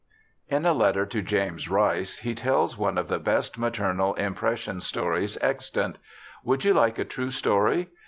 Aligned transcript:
In 0.49 0.65
a 0.65 0.73
letter 0.73 1.05
to 1.05 1.21
James 1.21 1.69
Rice 1.69 2.17
he 2.17 2.33
tells 2.33 2.75
one 2.75 2.97
of 2.97 3.07
the 3.07 3.19
best 3.19 3.59
maternal 3.59 4.15
impression 4.15 4.81
stories 4.81 5.37
extant: 5.43 5.99
'Would 6.43 6.65
you 6.65 6.73
like 6.73 6.97
a 6.97 7.05
true 7.05 7.29
story? 7.29 7.87